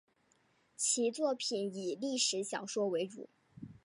[0.75, 3.29] 其作品以历史小说为主。